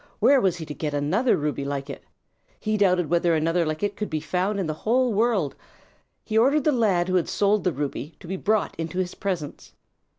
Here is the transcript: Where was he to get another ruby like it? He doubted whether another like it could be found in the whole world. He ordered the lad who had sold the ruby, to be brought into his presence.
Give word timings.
Where 0.17 0.41
was 0.41 0.57
he 0.57 0.65
to 0.65 0.73
get 0.73 0.95
another 0.95 1.37
ruby 1.37 1.63
like 1.63 1.87
it? 1.87 2.03
He 2.59 2.75
doubted 2.75 3.07
whether 3.07 3.35
another 3.35 3.67
like 3.67 3.83
it 3.83 3.95
could 3.95 4.09
be 4.09 4.19
found 4.19 4.59
in 4.59 4.65
the 4.65 4.73
whole 4.73 5.13
world. 5.13 5.55
He 6.25 6.39
ordered 6.39 6.63
the 6.63 6.71
lad 6.71 7.07
who 7.07 7.17
had 7.17 7.29
sold 7.29 7.63
the 7.63 7.71
ruby, 7.71 8.15
to 8.19 8.25
be 8.27 8.35
brought 8.35 8.73
into 8.79 8.97
his 8.97 9.13
presence. 9.13 9.73